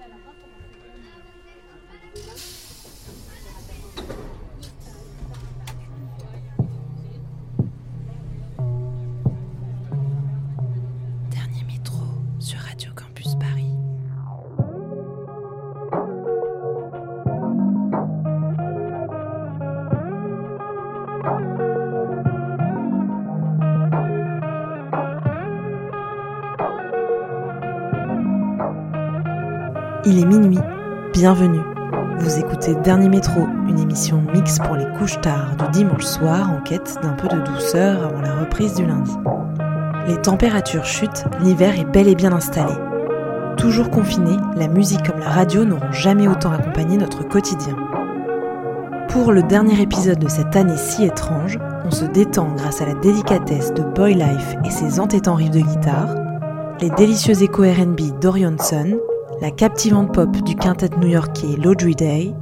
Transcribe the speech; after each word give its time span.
Gracias. 0.00 0.59
Il 30.12 30.18
est 30.18 30.26
minuit, 30.26 30.58
bienvenue. 31.12 31.60
Vous 32.18 32.36
écoutez 32.36 32.74
Dernier 32.74 33.08
Métro, 33.08 33.46
une 33.68 33.78
émission 33.78 34.24
mix 34.34 34.58
pour 34.58 34.74
les 34.74 34.86
couches 34.98 35.20
tard 35.20 35.54
du 35.54 35.70
dimanche 35.70 36.02
soir 36.02 36.50
en 36.50 36.60
quête 36.62 36.98
d'un 37.00 37.12
peu 37.12 37.28
de 37.28 37.40
douceur 37.42 38.06
avant 38.06 38.20
la 38.20 38.40
reprise 38.40 38.74
du 38.74 38.84
lundi. 38.84 39.12
Les 40.08 40.20
températures 40.20 40.84
chutent, 40.84 41.26
l'hiver 41.40 41.78
est 41.78 41.84
bel 41.84 42.08
et 42.08 42.16
bien 42.16 42.32
installé. 42.32 42.72
Toujours 43.56 43.88
confiné, 43.88 44.36
la 44.56 44.66
musique 44.66 45.06
comme 45.08 45.20
la 45.20 45.28
radio 45.28 45.64
n'auront 45.64 45.92
jamais 45.92 46.26
autant 46.26 46.50
accompagné 46.50 46.96
notre 46.96 47.22
quotidien. 47.28 47.76
Pour 49.10 49.30
le 49.30 49.44
dernier 49.44 49.80
épisode 49.80 50.18
de 50.18 50.28
cette 50.28 50.56
année 50.56 50.76
si 50.76 51.04
étrange, 51.04 51.56
on 51.84 51.92
se 51.92 52.04
détend 52.04 52.52
grâce 52.56 52.82
à 52.82 52.86
la 52.86 52.94
délicatesse 52.94 53.72
de 53.74 53.84
Boy 53.84 54.14
Life 54.14 54.56
et 54.64 54.70
ses 54.70 54.98
entêtants 54.98 55.36
riffs 55.36 55.52
de 55.52 55.60
guitare, 55.60 56.16
les 56.80 56.90
délicieux 56.90 57.40
échos 57.44 57.62
RB 57.62 58.18
d'Orion 58.20 58.56
Sun 58.58 58.98
la 59.40 59.50
captivante 59.50 60.12
pop 60.12 60.30
du 60.42 60.54
quintet 60.54 60.90
new-yorkais 60.98 61.56
l'Audrey 61.56 61.94
Day, 61.94 62.34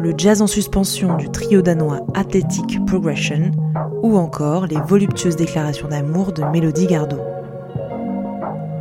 le 0.00 0.14
jazz 0.16 0.40
en 0.40 0.46
suspension 0.46 1.16
du 1.16 1.28
trio 1.28 1.60
danois 1.60 2.00
Athletic 2.14 2.84
Progression, 2.86 3.50
ou 4.02 4.16
encore 4.16 4.66
les 4.66 4.80
voluptueuses 4.86 5.36
déclarations 5.36 5.88
d'amour 5.88 6.32
de 6.32 6.42
Mélodie 6.44 6.86
Gardot. 6.86 7.20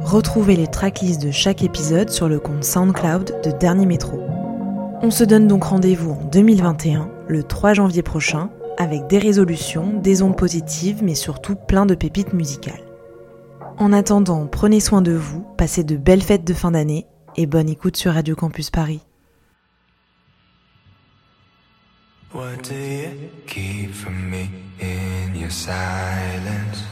Retrouvez 0.03 0.55
les 0.55 0.67
tracklists 0.67 1.21
de 1.21 1.31
chaque 1.31 1.63
épisode 1.63 2.09
sur 2.09 2.29
le 2.29 2.39
compte 2.39 2.63
SoundCloud 2.63 3.41
de 3.43 3.51
Dernier 3.51 3.85
Métro. 3.85 4.19
On 5.01 5.11
se 5.11 5.25
donne 5.25 5.47
donc 5.47 5.65
rendez-vous 5.65 6.11
en 6.11 6.29
2021, 6.31 7.09
le 7.27 7.43
3 7.43 7.73
janvier 7.73 8.03
prochain, 8.03 8.49
avec 8.77 9.07
des 9.07 9.17
résolutions, 9.17 9.99
des 10.01 10.21
ondes 10.21 10.37
positives, 10.37 11.03
mais 11.03 11.15
surtout 11.15 11.55
plein 11.55 11.85
de 11.85 11.95
pépites 11.95 12.33
musicales. 12.33 12.83
En 13.77 13.91
attendant, 13.91 14.47
prenez 14.47 14.79
soin 14.79 15.01
de 15.01 15.11
vous, 15.11 15.43
passez 15.57 15.83
de 15.83 15.97
belles 15.97 16.23
fêtes 16.23 16.45
de 16.45 16.53
fin 16.53 16.71
d'année 16.71 17.07
et 17.37 17.45
bonne 17.45 17.69
écoute 17.69 17.97
sur 17.97 18.13
Radio 18.13 18.35
Campus 18.35 18.69
Paris. 18.69 19.01
What 22.33 22.63
do 22.63 22.75
you 22.75 23.29
keep 23.47 23.93
from 23.93 24.29
me 24.29 24.49
in 24.81 25.35
your 25.35 25.49
silence? 25.49 26.83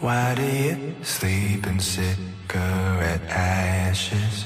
Why 0.00 0.34
do 0.34 0.42
you 0.42 0.76
sleep 1.02 1.66
in 1.66 1.78
cigarette 1.78 3.22
ashes? 3.30 4.44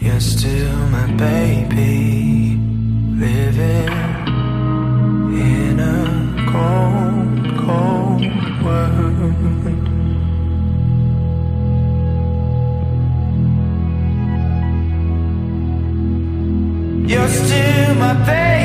You're 0.00 0.20
still 0.20 0.76
my 0.90 1.06
baby, 1.16 2.58
living 3.18 4.03
my 18.04 18.12
baby. 18.26 18.63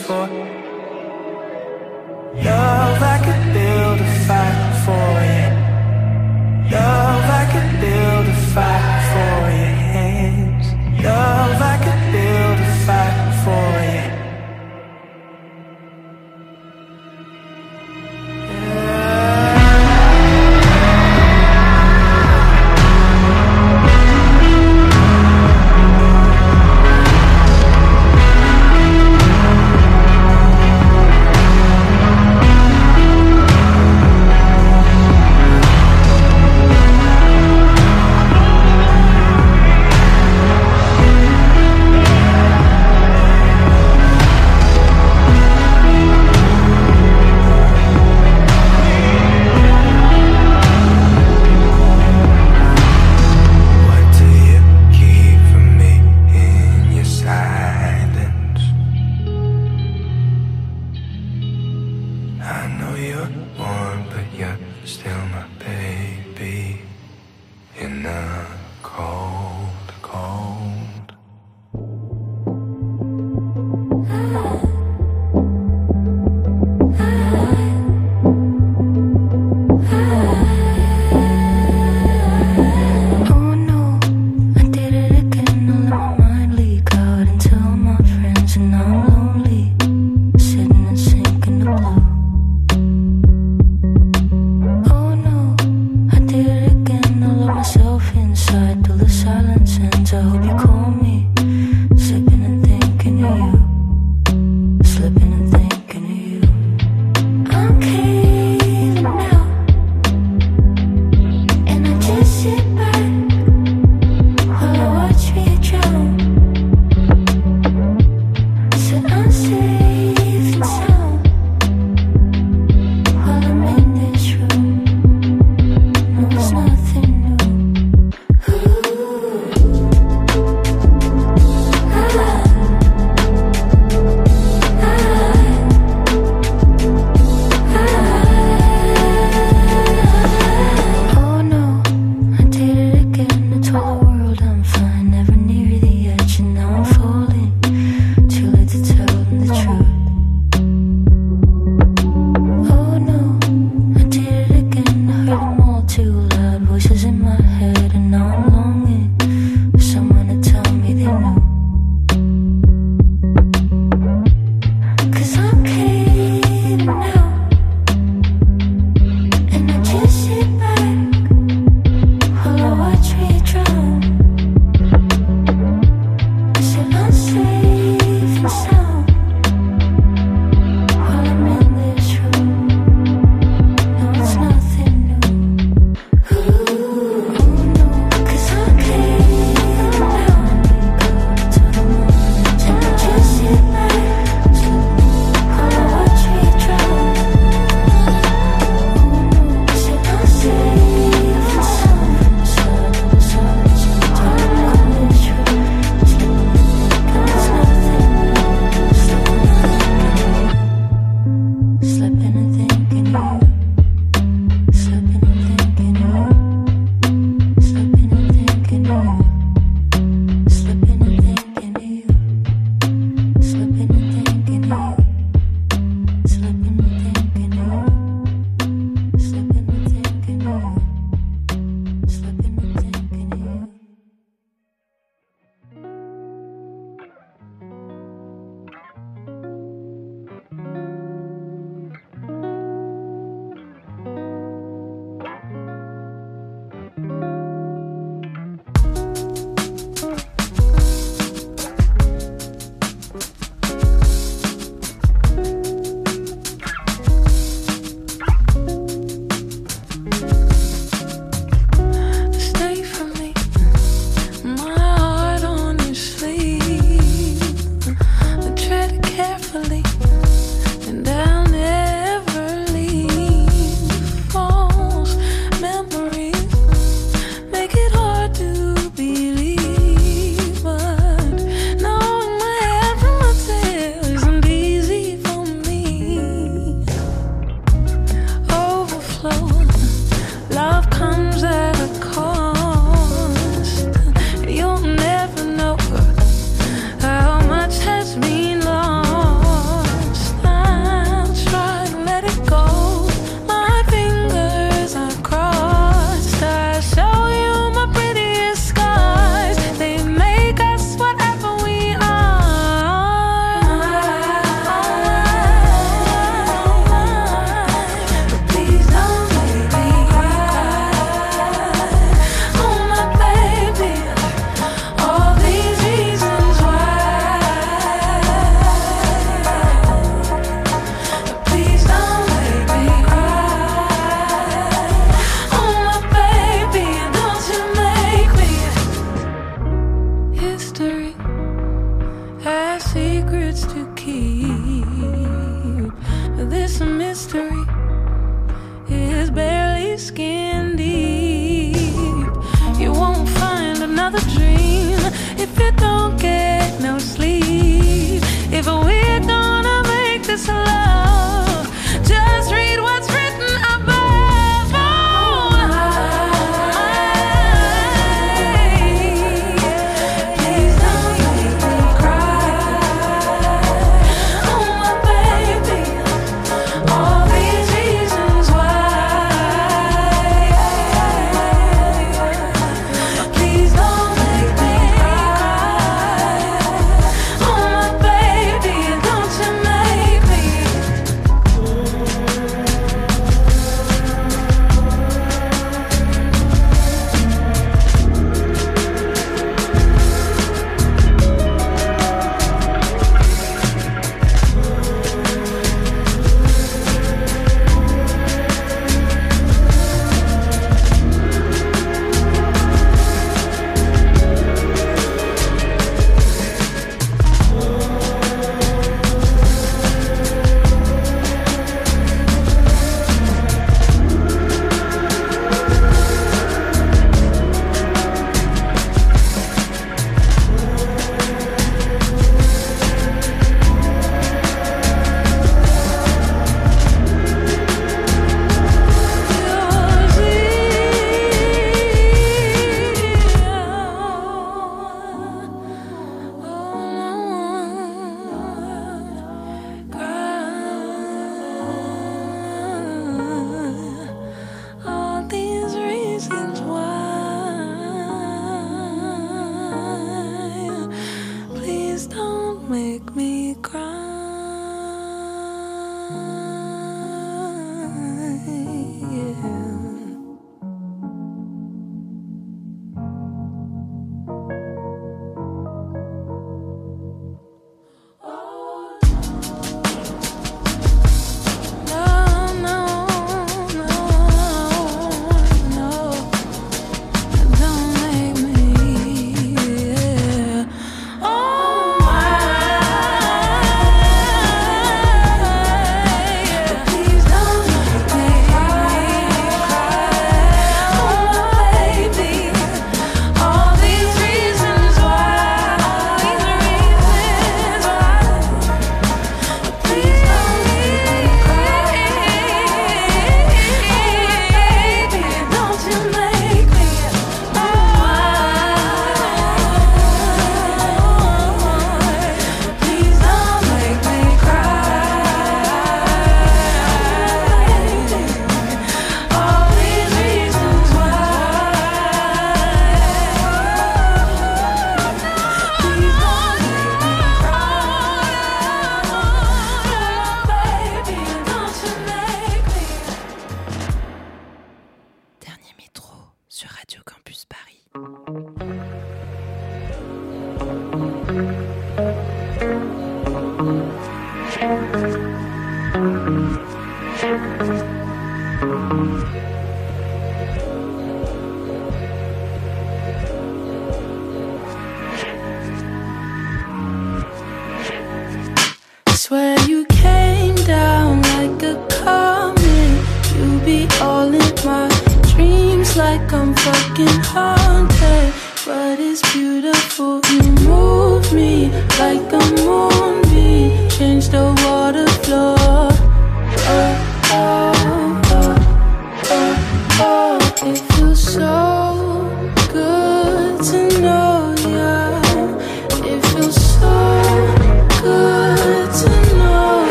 for. 0.00 0.59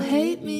Hate 0.00 0.42
me. 0.42 0.59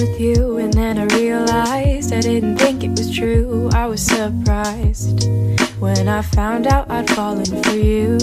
With 0.00 0.18
you, 0.18 0.56
and 0.56 0.72
then 0.72 0.98
I 0.98 1.04
realized 1.16 2.12
I 2.12 2.20
didn't 2.20 2.56
think 2.56 2.82
it 2.82 2.90
was 2.90 3.10
true. 3.10 3.68
I 3.74 3.86
was 3.86 4.00
surprised 4.00 5.28
when 5.78 6.08
I 6.08 6.22
found 6.22 6.66
out 6.66 6.90
I'd 6.90 7.10
fallen 7.10 7.44
for 7.62 7.76
you. 7.76 8.18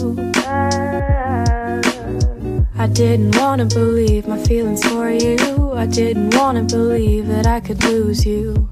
I 2.80 2.88
didn't 2.88 3.38
wanna 3.38 3.66
believe 3.66 4.28
my 4.28 4.40
feelings 4.44 4.84
for 4.88 5.10
you. 5.12 5.74
I 5.74 5.86
didn't 5.86 6.36
wanna 6.36 6.63
believe 6.63 7.28
that 7.28 7.46
I 7.46 7.60
could 7.60 7.84
lose 7.84 8.26
you. 8.26 8.68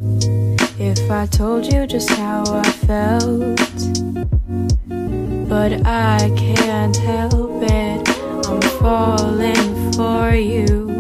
If 0.80 1.12
I 1.12 1.28
told 1.28 1.72
you 1.72 1.86
just 1.86 2.10
how 2.10 2.44
I 2.48 2.64
felt, 2.88 3.60
but 5.48 5.86
I 5.86 6.32
can't 6.36 6.96
help 6.98 7.62
it. 7.62 8.10
I'm 8.48 8.62
falling 8.80 9.92
for 9.94 10.34
you, 10.36 10.95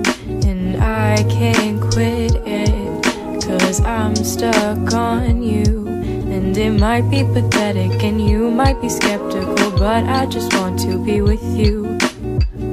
I 0.95 1.23
can't 1.23 1.81
quit 1.81 2.35
it. 2.45 3.03
Cause 3.43 3.81
I'm 3.81 4.15
stuck 4.15 4.93
on 4.93 5.43
you. 5.43 5.85
And 5.87 6.57
it 6.57 6.71
might 6.71 7.09
be 7.09 7.23
pathetic, 7.23 8.01
and 8.01 8.25
you 8.29 8.49
might 8.49 8.79
be 8.79 8.87
skeptical, 8.87 9.71
but 9.71 10.05
I 10.05 10.25
just 10.25 10.53
want 10.53 10.79
to 10.81 10.97
be 10.97 11.19
with 11.19 11.43
you. 11.43 11.97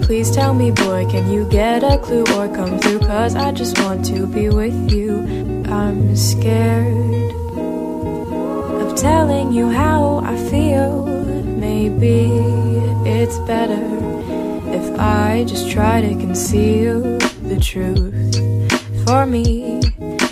Please 0.03 0.31
tell 0.31 0.55
me, 0.55 0.71
boy, 0.71 1.05
can 1.11 1.33
you 1.33 1.49
get 1.49 1.83
a 1.83 1.99
clue 1.99 2.25
or 2.37 2.47
come 2.55 2.79
through? 2.79 3.01
Cause 3.01 3.35
I 3.35 3.51
just 3.51 3.77
want 3.81 4.05
to 4.07 4.27
be 4.27 4.49
with 4.49 4.93
you. 4.93 5.19
I'm 5.67 6.15
scared 6.15 7.33
of 8.83 8.95
telling 8.95 9.53
you 9.53 9.69
how 9.69 10.21
I 10.25 10.37
feel. 10.49 11.07
Maybe 11.67 12.31
it's 13.05 13.39
better 13.51 13.85
if 14.79 14.99
I 14.99 15.45
just 15.45 15.71
try 15.71 16.01
to 16.01 16.11
conceal 16.11 17.22
the 17.55 17.61
truth 17.61 19.05
for 19.05 19.27
me 19.27 19.81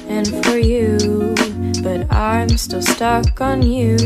and 0.09 0.26
for 0.44 0.56
you. 0.56 1.35
But 1.83 2.11
I'm 2.12 2.56
still 2.56 2.83
stuck 2.83 3.40
on 3.40 3.62
you. 3.62 3.96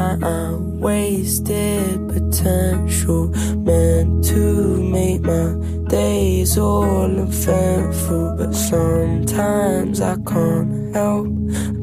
I'm 0.00 0.80
wasted 0.80 2.08
potential, 2.08 3.28
meant 3.56 4.24
to 4.28 4.82
make 4.82 5.20
my 5.20 5.54
days 5.88 6.56
all 6.56 7.18
eventful. 7.18 8.36
But 8.38 8.52
sometimes 8.54 10.00
I 10.00 10.16
can't 10.26 10.94
help 10.94 11.28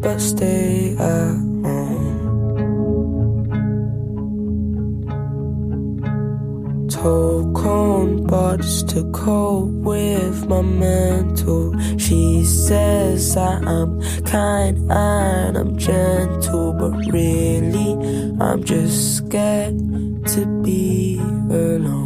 but 0.01 0.19
stay 0.19 0.95
at 0.97 1.46
cold 7.07 7.55
cone 7.55 8.27
to 8.91 9.09
cope 9.13 9.69
with 9.91 10.45
my 10.47 10.61
mental. 10.61 11.73
She 11.97 12.43
says 12.43 13.37
I 13.37 13.61
am 13.63 14.01
kind 14.23 14.91
and 14.91 15.57
I'm 15.57 15.77
gentle, 15.77 16.73
but 16.73 16.93
really 17.13 17.91
I'm 18.41 18.61
just 18.61 19.17
scared 19.17 19.77
to 20.33 20.61
be 20.61 21.17
alone. 21.49 21.96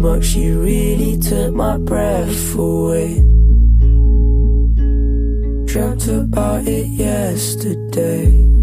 but 0.00 0.22
she 0.22 0.50
really 0.50 1.18
took 1.18 1.54
my 1.54 1.76
breath 1.76 2.54
away. 2.54 3.16
Dreamt 5.66 6.08
about 6.08 6.66
it 6.66 6.86
yesterday. 6.86 8.61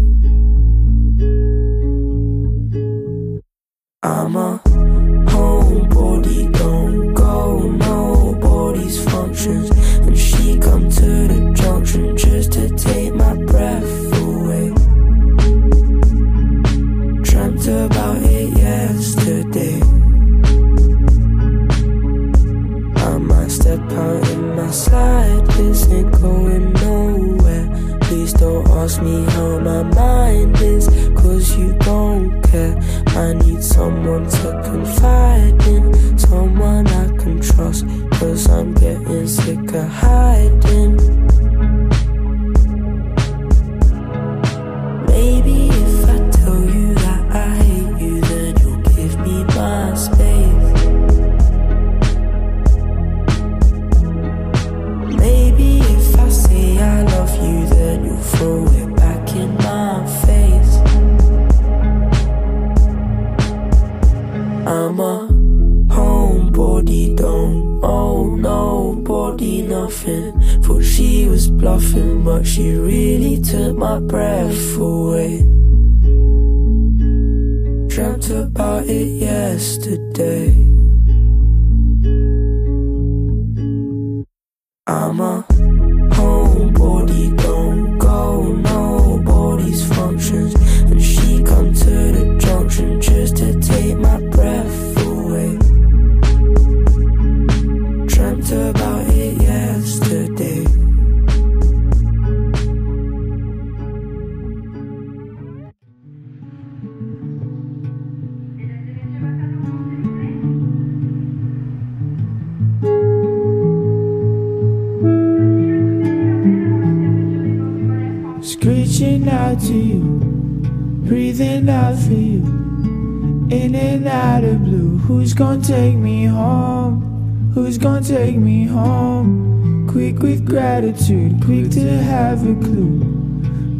Who's 125.10 125.34
gonna 125.34 125.60
take 125.60 125.96
me 125.96 126.26
home? 126.26 127.50
Who's 127.52 127.78
gonna 127.78 128.00
take 128.00 128.36
me 128.36 128.64
home? 128.64 129.88
Quick 129.90 130.20
with 130.20 130.46
gratitude, 130.46 131.42
quick 131.44 131.68
to 131.72 131.80
have 131.80 132.48
a 132.48 132.54
clue. 132.54 133.00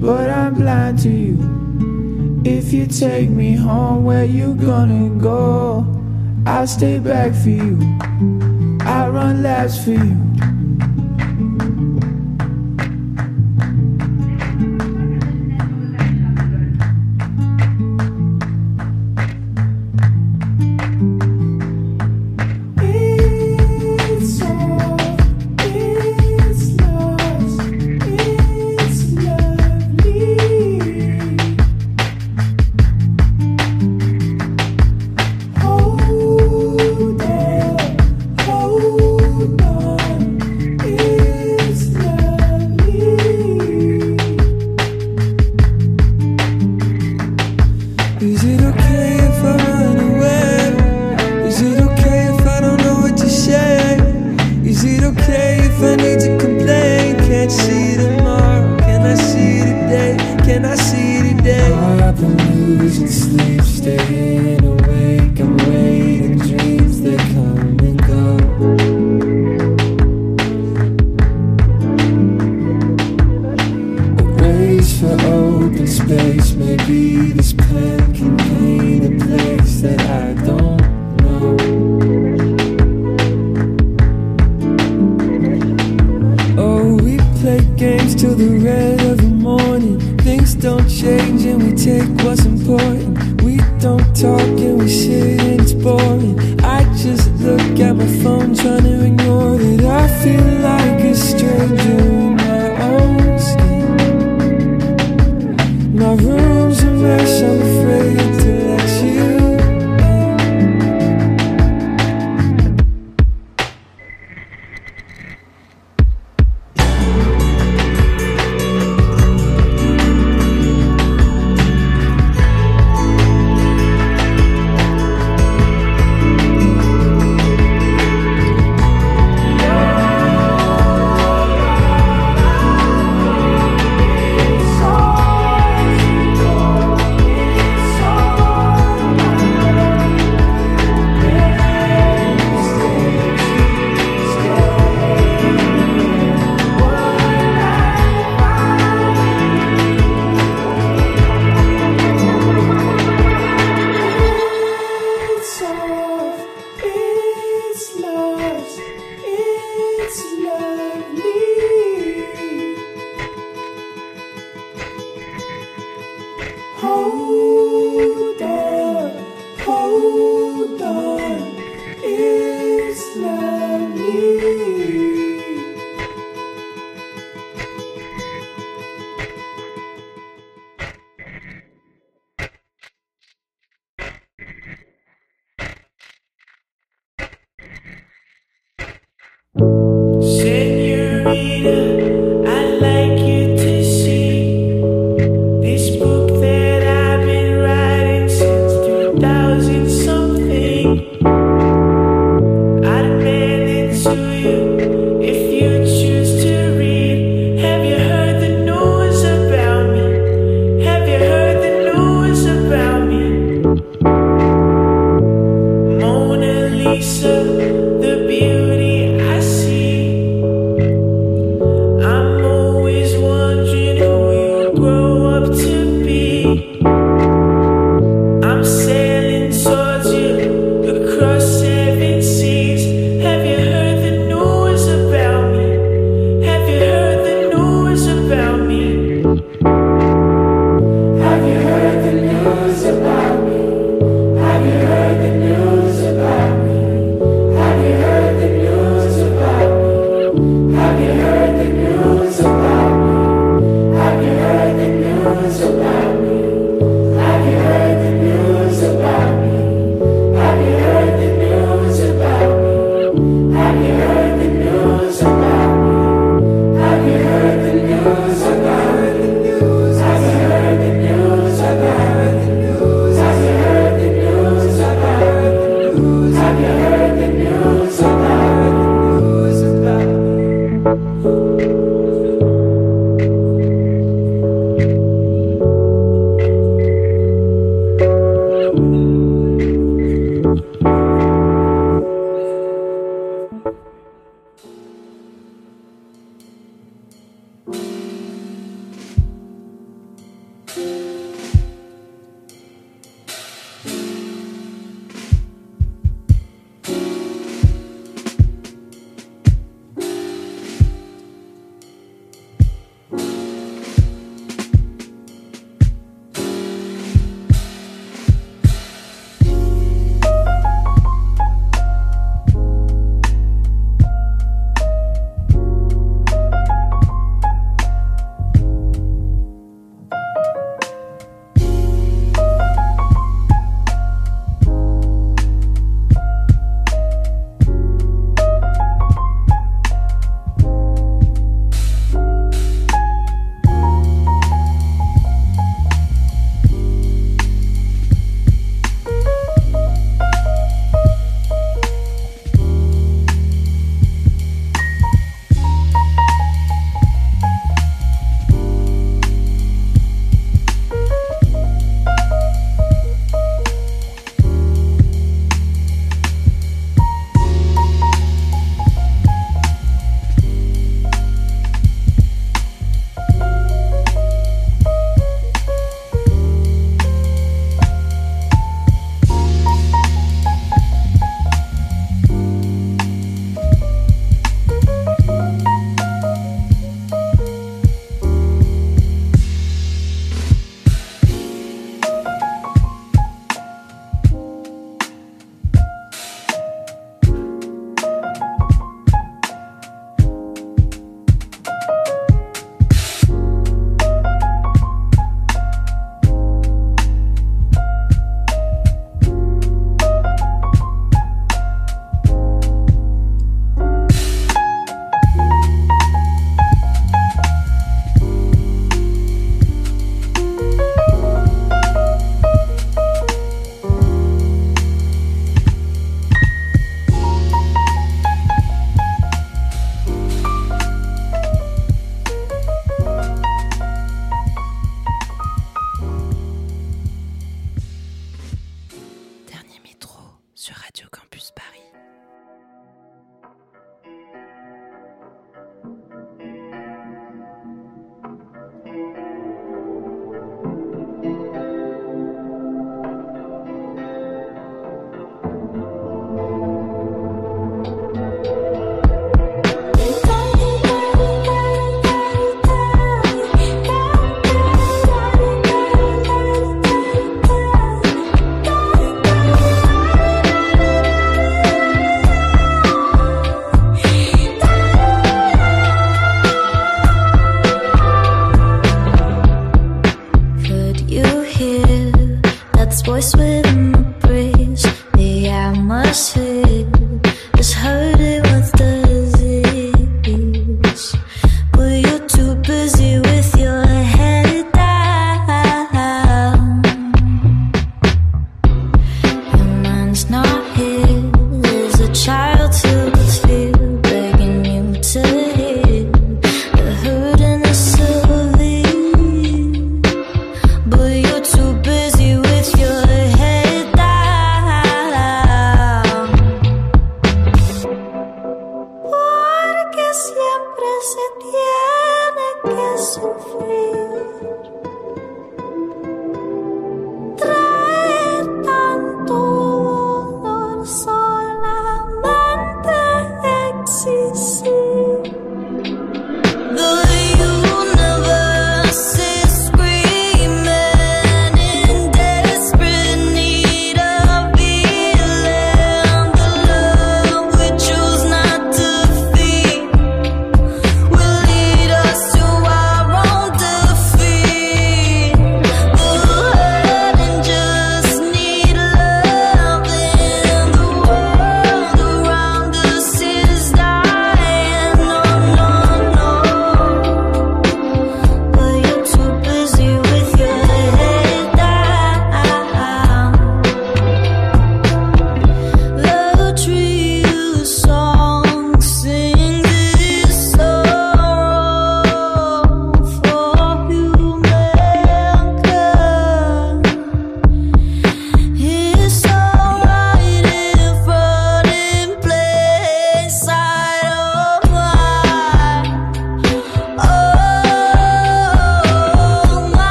But 0.00 0.30
I'm 0.30 0.54
blind 0.54 1.00
to 1.00 1.10
you. 1.10 2.42
If 2.44 2.72
you 2.72 2.86
take 2.86 3.28
me 3.28 3.56
home, 3.56 4.04
where 4.04 4.24
you 4.24 4.54
gonna 4.54 5.20
go? 5.20 5.84
I'll 6.46 6.68
stay 6.68 7.00
back 7.00 7.34
for 7.34 7.50
you. 7.50 7.76
I'll 8.82 9.10
run 9.10 9.42
laps 9.42 9.82
for 9.82 9.90
you. 9.90 10.25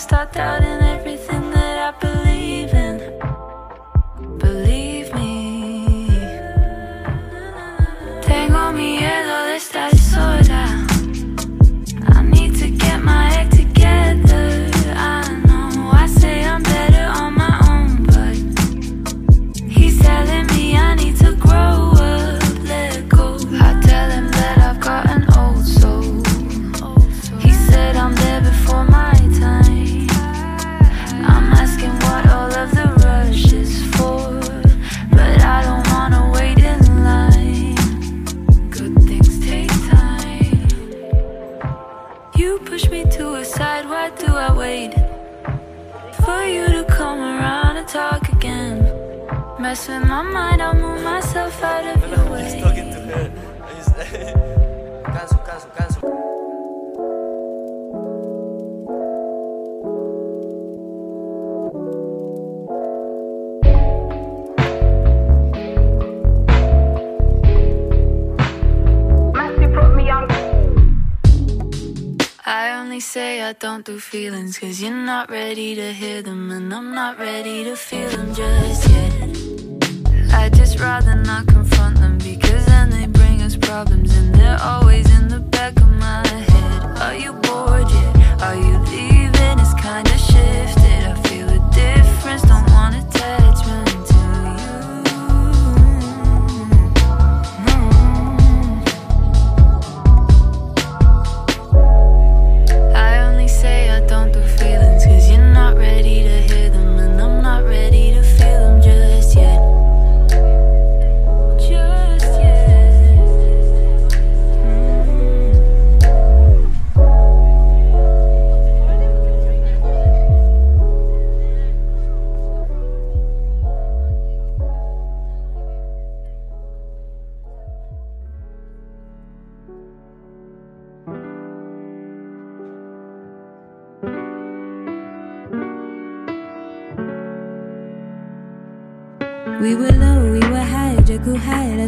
Head 0.00 0.62
and 0.62 0.82
I 0.82 0.89
start 0.89 0.89
through 73.84 74.00
feelings 74.00 74.58
Cause 74.58 74.80
you're 74.82 74.90
not 74.92 75.30
ready 75.30 75.74
to 75.74 75.92
hear 75.92 76.22
them 76.22 76.50
And 76.50 76.72
I'm 76.74 76.94
not 76.94 77.18
ready 77.18 77.64
to 77.64 77.76
feel 77.76 78.08
them 78.10 78.34
just 78.34 78.88
yet 78.90 80.32
I'd 80.32 80.54
just 80.54 80.78
rather 80.78 81.14
not 81.14 81.46
confront 81.46 81.96
them 81.98 82.18
Because 82.18 82.66
then 82.66 82.90
they 82.90 83.06
bring 83.06 83.42
us 83.42 83.56
problems 83.56 84.14
And 84.16 84.34
they're 84.34 84.58
always 84.60 85.10
in 85.16 85.28
the 85.28 85.40
back 85.40 85.76
of 85.80 85.88
my 85.88 86.26
head 86.26 86.98
Are 86.98 87.16
you 87.16 87.32
bored 87.32 87.88
yet? 87.90 88.42
Are 88.42 88.56
you 88.56 88.78
leaving? 88.90 89.56
It's 89.58 89.74
kinda 89.74 90.16
shifted 90.18 91.02
I 91.12 91.14
feel 91.28 91.48
a 91.48 91.60
difference, 91.72 92.42
don't 92.42 92.66
want 92.72 92.96
attachment 92.96 93.79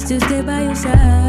to 0.08 0.20
stay 0.20 0.42
by 0.42 0.62
your 0.62 0.74
side. 0.74 1.21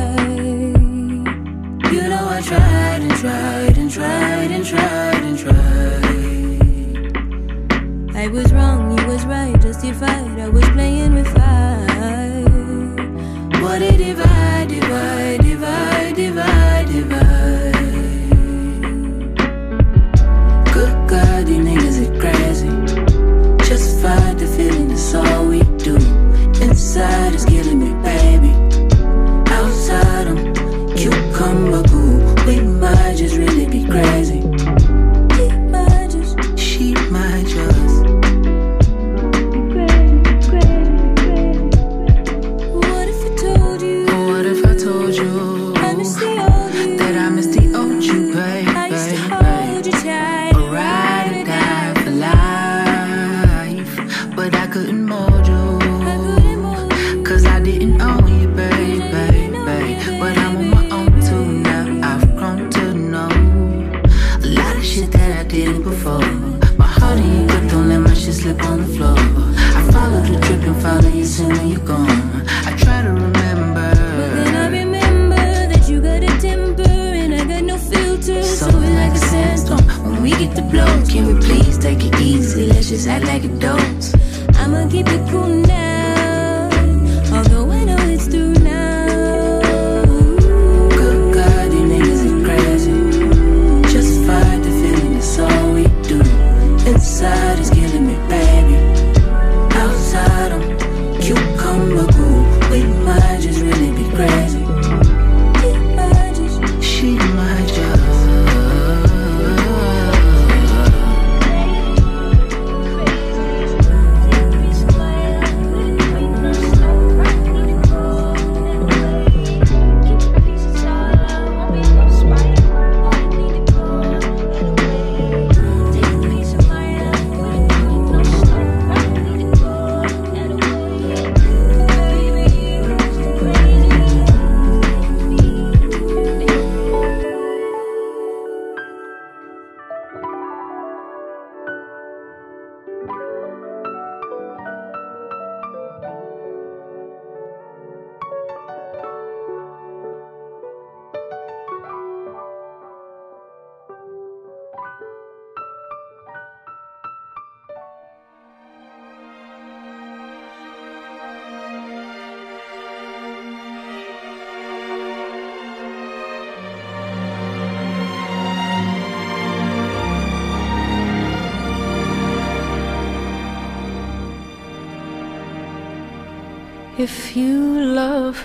Can 81.10 81.28
we 81.28 81.34
please 81.42 81.78
take 81.78 82.04
it 82.04 82.20
easy? 82.22 82.68
Let's 82.68 82.90
just 82.90 83.08
act 83.08 83.26
like 83.26 83.44
adults. 83.44 84.14
I'ma 84.58 84.90
keep 84.90 85.08
it 85.08 85.30
cool 85.30 85.48
now. 85.48 85.93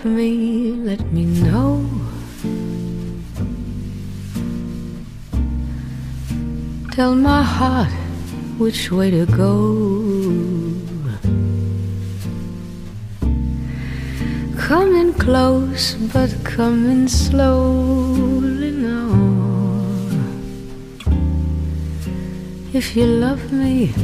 me, 0.08 0.72
let 0.72 1.00
me 1.12 1.24
know. 1.24 1.84
Tell 6.92 7.14
my 7.14 7.42
heart 7.42 7.92
which 8.58 8.90
way 8.90 9.10
to 9.10 9.26
go. 9.26 9.78
Come 14.56 14.94
in 14.96 15.14
close, 15.14 15.94
but 16.12 16.30
come 16.44 16.90
in 16.90 17.08
slowly 17.08 18.72
now. 18.72 19.14
If 22.72 22.96
you 22.96 23.06
love 23.06 23.52
me, 23.52 23.94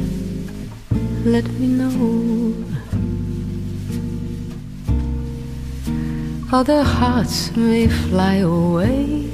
let 1.24 1.46
me 1.58 1.66
know. 1.66 2.73
Other 6.54 6.84
hearts 6.84 7.50
may 7.56 7.88
fly 7.88 8.36
away. 8.36 9.28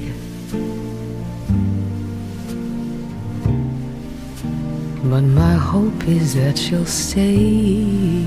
But 5.04 5.24
my 5.42 5.52
hope 5.52 6.08
is 6.08 6.34
that 6.36 6.56
you'll 6.70 6.86
stay. 6.86 8.24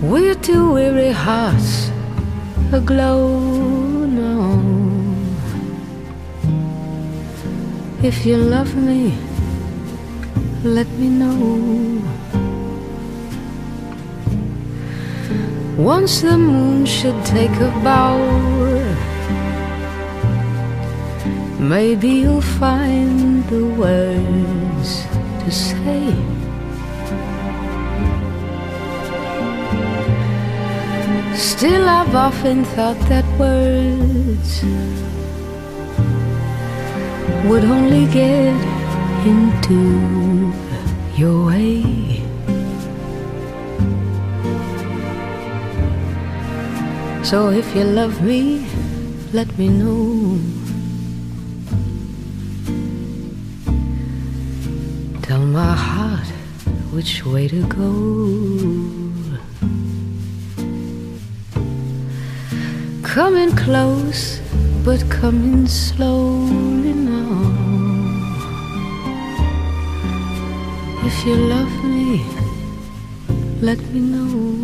We're 0.00 0.40
two 0.48 0.72
weary 0.72 1.12
hearts 1.12 1.90
aglow 2.72 3.28
now. 4.06 4.56
If 8.02 8.24
you 8.24 8.38
love 8.38 8.74
me, 8.74 9.12
let 10.64 10.88
me 10.96 11.08
know. 11.10 11.97
Once 15.78 16.22
the 16.22 16.36
moon 16.36 16.84
should 16.84 17.24
take 17.24 17.54
a 17.60 17.70
bow, 17.84 18.18
maybe 21.60 22.08
you'll 22.08 22.40
find 22.40 23.44
the 23.44 23.64
words 23.64 25.06
to 25.44 25.50
say. 25.52 26.12
Still, 31.36 31.88
I've 31.88 32.12
often 32.12 32.64
thought 32.64 32.98
that 33.08 33.24
words 33.38 34.64
would 37.48 37.64
only 37.64 38.06
get 38.06 38.58
into 39.24 40.52
your 41.16 41.46
way. 41.46 42.17
So 47.28 47.50
if 47.50 47.76
you 47.76 47.84
love 47.84 48.22
me, 48.22 48.66
let 49.34 49.58
me 49.58 49.68
know. 49.68 50.40
Tell 55.20 55.44
my 55.44 55.74
heart 55.74 56.26
which 56.90 57.26
way 57.26 57.46
to 57.48 57.62
go. 57.66 57.84
Coming 63.02 63.54
close, 63.54 64.40
but 64.82 65.04
coming 65.10 65.66
slowly 65.66 66.94
now. 66.94 67.44
If 71.04 71.26
you 71.26 71.36
love 71.36 71.84
me, 71.84 72.24
let 73.60 73.78
me 73.92 74.00
know. 74.00 74.57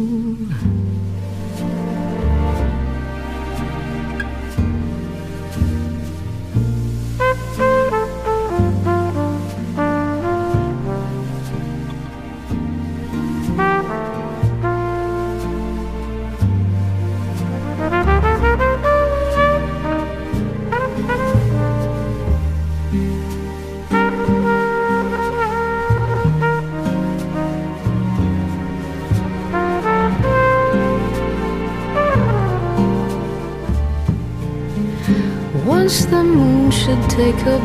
Take 37.45 37.63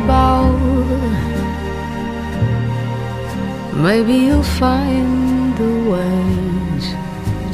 maybe 3.85 4.13
you'll 4.25 4.43
find 4.43 5.57
the 5.57 5.73
words 5.91 6.85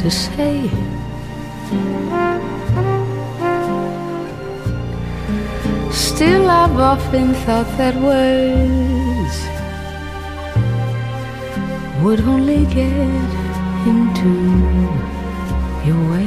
to 0.01 0.09
say. 0.09 0.69
Still, 5.91 6.49
I've 6.49 6.79
often 6.93 7.33
thought 7.43 7.69
that 7.77 7.95
words 7.95 9.35
would 12.03 12.21
only 12.21 12.65
get 12.65 13.29
into 13.91 14.31
your 15.85 16.01
way. 16.11 16.24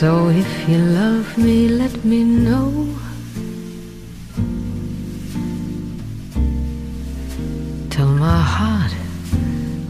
So 0.00 0.28
if 0.28 0.68
you 0.68 0.78
love 0.78 1.38
me, 1.38 1.68
let 1.68 2.04
me 2.04 2.24
know. 2.24 2.68
Tell 7.90 8.08
my 8.08 8.40
heart 8.40 8.90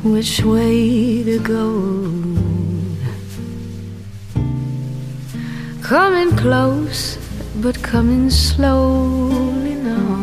which 0.03 0.45
way 0.45 1.25
to 1.25 1.39
go. 1.39 1.71
Coming 5.83 6.37
close, 6.37 7.17
but 7.63 7.83
coming 7.83 8.29
slowly 8.29 9.75
now. 9.91 10.17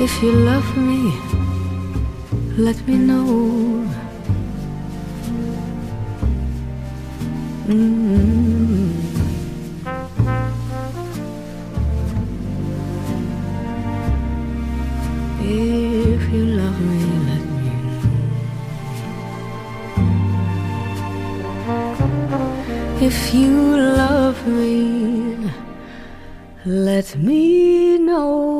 If 0.00 0.22
you 0.22 0.30
love 0.30 0.76
me, 0.76 1.02
let 2.56 2.78
me 2.86 2.96
know. 2.96 3.81
If 23.04 23.34
you 23.34 23.76
love 23.76 24.46
me, 24.46 25.50
let 26.64 27.16
me 27.16 27.98
know. 27.98 28.52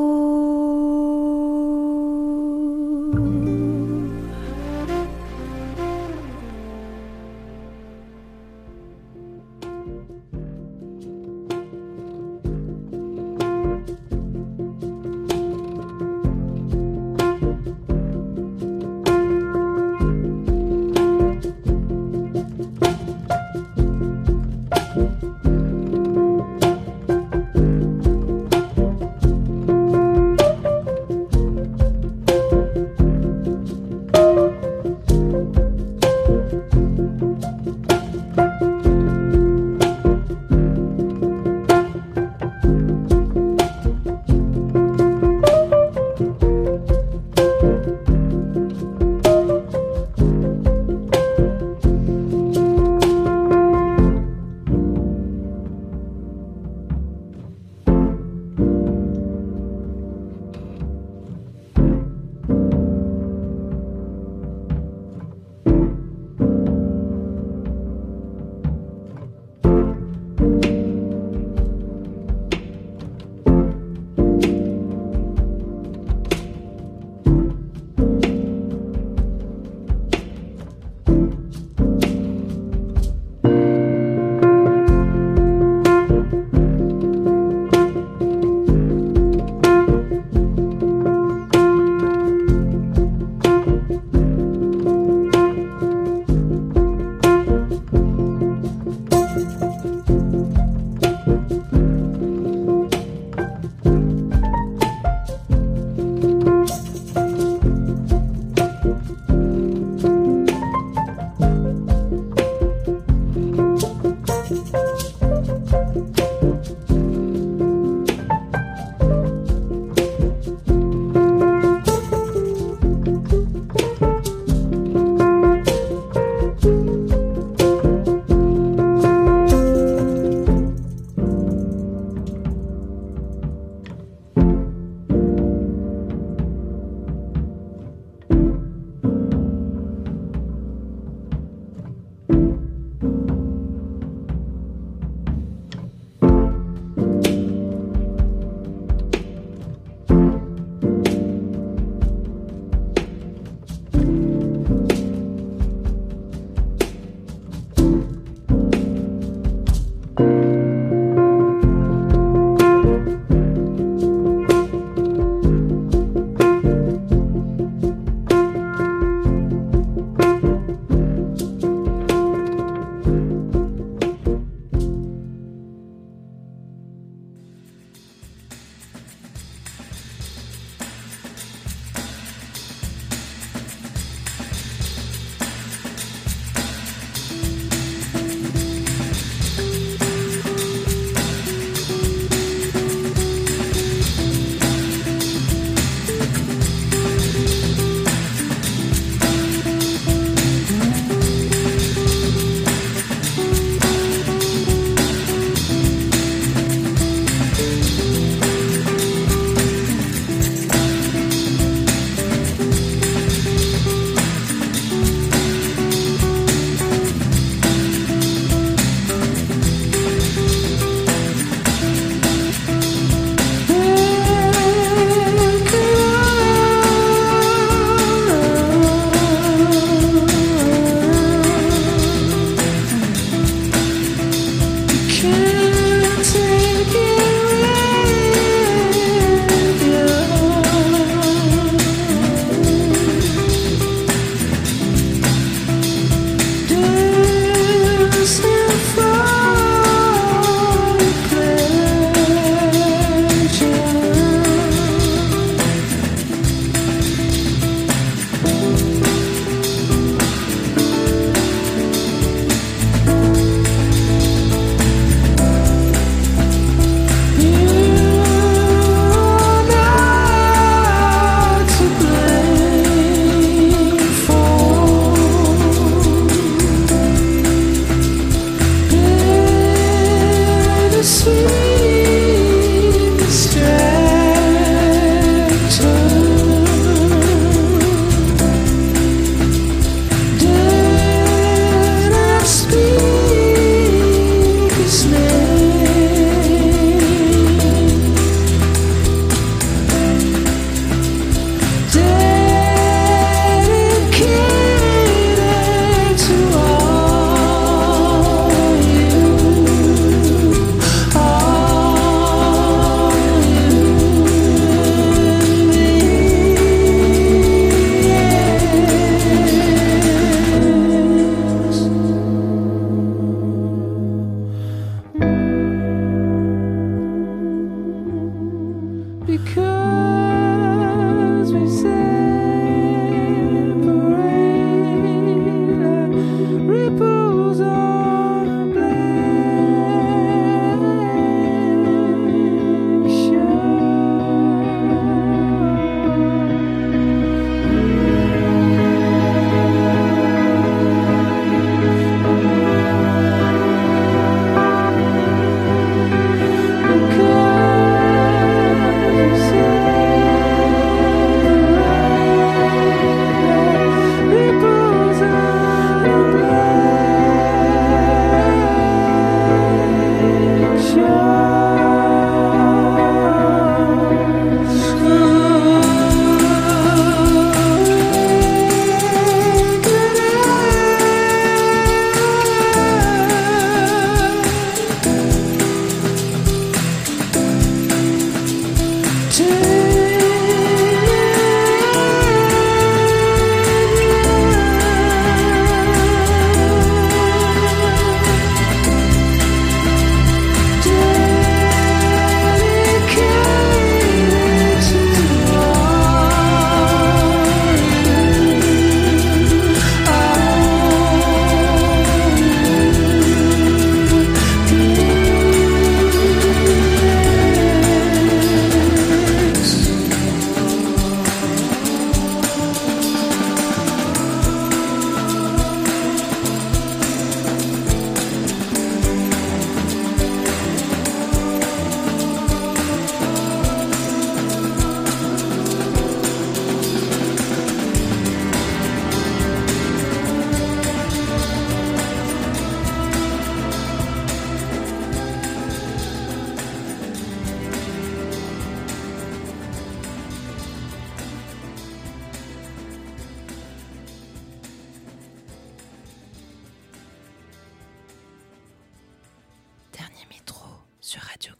dernier 460.03 460.27
métro 460.31 460.67
sur 461.01 461.23
Radio 461.23 461.55